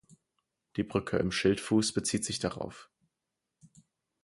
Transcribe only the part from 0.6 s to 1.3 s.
Die Brücke